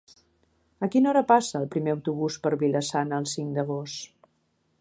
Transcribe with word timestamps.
A 0.85 0.89
quina 0.95 1.11
hora 1.11 1.23
passa 1.33 1.59
el 1.61 1.69
primer 1.75 1.95
autobús 1.97 2.39
per 2.47 2.55
Vila-sana 2.65 3.23
el 3.25 3.29
cinc 3.37 3.57
d'agost? 3.59 4.15